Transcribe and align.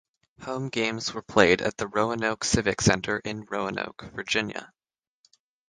Home 0.45 0.69
games 0.69 1.13
were 1.13 1.21
played 1.21 1.61
at 1.61 1.77
the 1.77 1.85
Roanoke 1.85 2.43
Civic 2.43 2.81
Center 2.81 3.19
in 3.19 3.45
Roanoke, 3.47 4.09
Virginia. 4.15 4.73